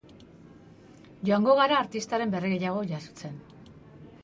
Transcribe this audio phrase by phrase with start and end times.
[1.29, 3.37] Joango gara artistaren berri gehiago jasotzen.